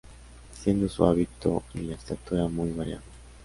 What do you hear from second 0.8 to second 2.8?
su hábito y la estatura muy